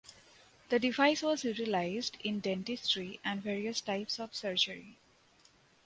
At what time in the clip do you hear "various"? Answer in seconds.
3.39-3.81